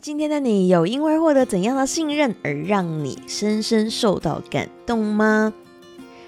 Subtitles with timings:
[0.00, 5.52] 今天的你有因为获得怎样的信任而让你深深受到感动吗？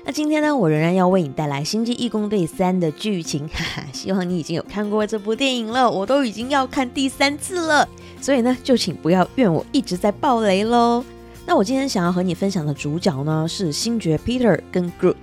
[0.04, 7.88] 那今天呢，我仍然要为你带来《星际义工队三》的剧情， 哈哈，希望你已经有看过这部电影了，我都已经要看第三次了，
[8.20, 11.04] 所以呢，就请不要怨我一直在爆雷喽。
[11.46, 15.14] 那我今天想要和你分享的主角呢，是星爵 Peter 跟 Groot，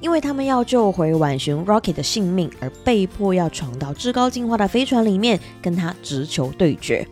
[0.00, 7.06] 因为他们要救回晚巡 Rocket 的性命，而被迫要闯到至高进化的飞船里面，跟他直球对决。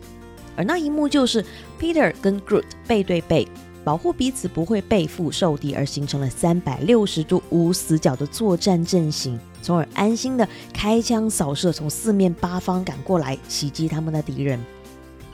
[0.55, 1.43] 而那一幕就是
[1.79, 3.47] Peter 跟 Groot 背对背，
[3.83, 14.59] 保护彼此不会背负受敌，而形成了三百六十度无死角的作战阵型，从而安心的开枪扫射从四面八方赶过来袭击他们的敌人。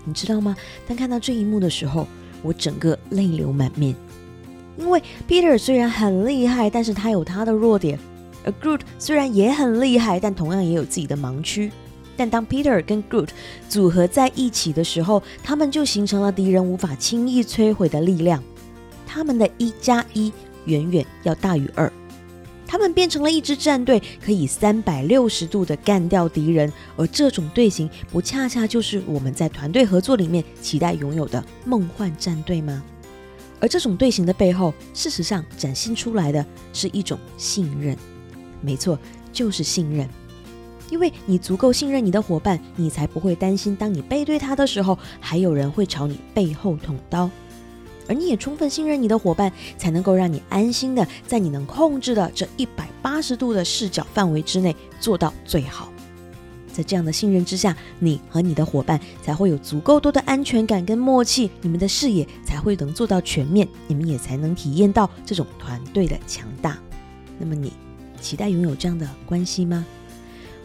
[0.05, 0.55] 你知道吗？
[0.87, 2.07] 当看到这一幕的时候，
[2.41, 3.93] 我整个泪流满面，
[4.77, 7.97] 因为 Peter 虽然很厉害，但是他有他的弱点；
[8.43, 11.69] 而 Groot 虽然也很厉害，但同样也有自己的盲区。
[12.19, 13.29] 但当 Peter 跟 Groot
[13.69, 18.43] 组合在一起的时候，他们就形成了敌人无法轻易摧毁的力量。
[19.07, 20.33] 他们的一加一
[20.65, 21.89] 远远要大于二，
[22.67, 26.69] 他们变成了一支战队，可以三百六十度的干掉敌人。
[26.97, 32.83] 而这种队形，不恰恰就是我们在团队合作里面期待拥有的梦幻战队吗？
[33.61, 37.95] 而这种队形的背后，事实上展现出来的是一种信任。
[38.59, 38.99] 没错，
[39.31, 40.05] 就是信任。
[40.89, 47.29] 因为你足够信任你的伙伴，你才不会担心，当你背对他的时候，还有人会朝你背后捅刀。
[48.07, 55.91] 而你也充分信任你的伙伴，才能够让你安心的在你能控制的这一百八十度的视角范围之内做到最好。
[56.71, 66.79] 在这样的信任之下，你和你的伙伴才会有足够多的安全感跟默契，你们的视野才会能做到全面，你们也才能体验到这种团队的强大。
[67.37, 67.73] 那么，你
[68.19, 69.85] 期待拥有这样的关系吗？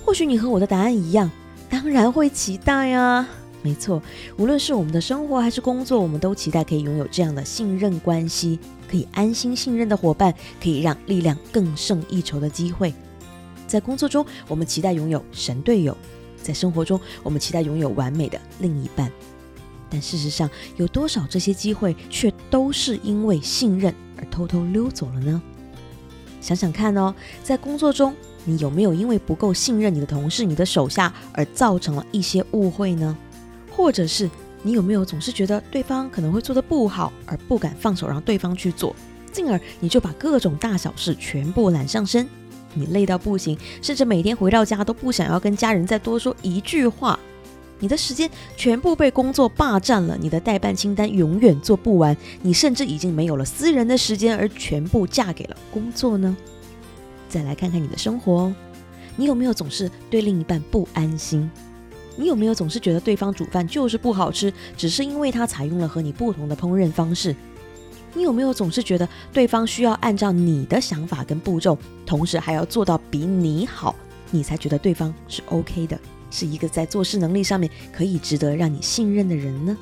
[0.05, 1.31] 或许你和我的答案一样，
[1.71, 3.27] 当然会期待啊！
[3.63, 4.03] 没错，
[4.37, 12.93] 无论是我们的生活还是工作，我们都期待可以拥有这样的信任关系，可以安心信任的伙伴，可以让力量更胜一筹的机会。
[13.67, 15.95] 在工作中，我们期待拥有神队友；
[16.43, 19.11] 在生活中，我们期待拥有完美的另一半。
[19.89, 25.43] 但事实上，有多少这些机会却都是因为信任而偷偷溜走了呢？
[26.43, 28.15] 想想看哦，在工作中。
[28.45, 33.17] 你有没有因为不够信任你的同事、你的手下而造成了一些误会呢？
[33.71, 34.31] 或者是
[34.63, 38.95] 你有没有总是觉得对方可能会做得不好，而不敢放手让对方去做，
[39.33, 42.27] 进而你就把各种大小事全部揽上身？
[42.73, 47.19] 你累到不行，甚至每天回到家都不想要跟家人再多说一句话。
[47.81, 56.37] 你的时间全部被工作霸占了，你的代办清单永远做不完，你甚至已经没有了私人的时间，而全部嫁给了工作呢？
[57.35, 58.55] 再来看看你的生活哦，
[59.17, 61.51] 你有没有总是对另一半不安心？
[62.15, 67.35] 你有没有总是觉得对方煮饭就是不好吃，只是因为他采用了和你不同的烹饪方式？
[68.13, 73.97] 你有没有总是觉得对方需要按照你的想法跟步骤，同时还要做到比你好，
[74.31, 75.99] 你才觉得对方是 OK 的，
[76.31, 79.77] 是一个在做事能力上面可以值得让你信任的人呢？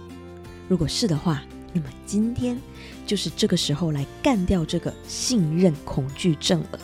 [0.69, 1.43] 如果是的话，
[1.75, 2.59] 那么今天
[3.07, 6.79] 就是这个时候来干掉这个信任恐惧症了。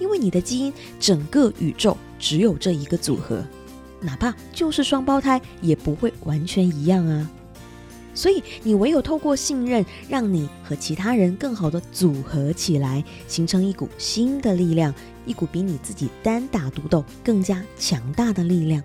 [0.00, 3.44] 因为你的基因，整个宇宙只有这一个组合，
[4.00, 7.30] 哪怕就是双胞胎，也不会完全一样啊。
[8.12, 14.92] 所以你唯有透过信任，让你和其他人更好的组合起来，形成一股新的力量，
[15.26, 18.82] 一股比你自己单打独斗更加强大的力量。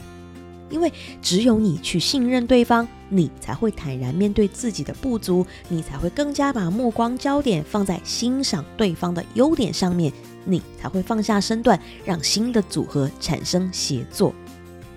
[0.76, 0.92] 因为
[1.22, 10.12] 只有你去信任对方，你才会坦然面对自己的不足，你才会更加把目光焦点放在欣赏对方的优点上面。
[10.44, 14.34] 你才会放下身段，让新的组合产生协作。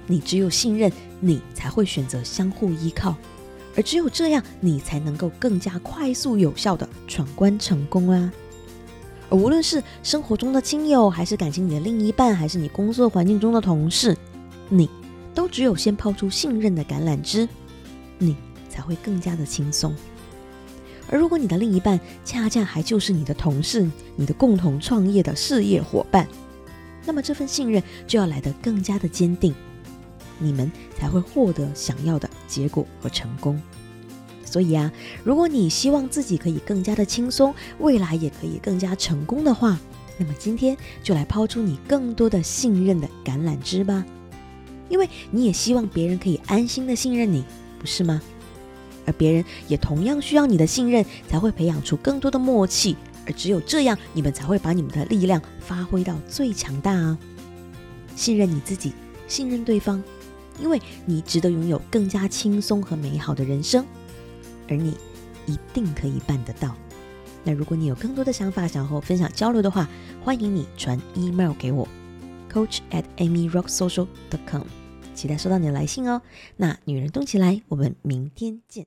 [0.09, 0.91] 你只有信任，
[1.21, 3.15] 你才会选择相互依靠，
[3.77, 8.33] 而只有这样，你才能够更加快速有效的闯关成功啊！
[9.31, 14.17] 而无论是生活中的亲友，还是感情里的另一半，还是你工作环境中的同事，
[14.69, 14.91] 你
[15.39, 17.49] 都只有先抛出信任的橄榄枝，
[18.19, 18.35] 你
[18.69, 19.95] 才会更加的轻松。
[21.09, 26.27] 而如果你的另一半恰恰还就是你的同事、你的共同创业的事业伙伴，
[27.07, 29.55] 那么这份信任就要来得更加的坚定，
[30.41, 33.63] 你们才会获得想要的结果和成功。
[34.45, 34.91] 所以啊，
[35.23, 39.79] 如果你希望自己可以更加的轻松，未来也可以更加成功的话，
[40.19, 44.05] 那么今天就来抛出你更多的信任的橄榄枝吧，
[44.89, 47.45] 因为你也希望别人可以安心的信任你
[47.79, 48.21] 不是吗？
[49.07, 52.95] 而别人也同样需要你的信任才会培养出更多的默契
[53.27, 57.19] 而只有这样你们才会把你们的力量发挥到最强大啊。
[58.15, 58.93] 信任你自己
[59.27, 60.03] 信任对方
[60.61, 63.87] 因为你值得拥有更加轻松和美好的人生
[64.69, 64.95] 而你
[65.47, 66.77] 一定可以办得到。
[67.45, 69.89] 那如果你有更多的想法想和我分享交流的话
[70.23, 71.89] 欢迎你传 email 给我
[72.53, 74.63] coach at amy rock social dot com
[75.19, 76.23] 期待收到你的来信哦。
[76.59, 78.87] 那女人动起来我们明天见。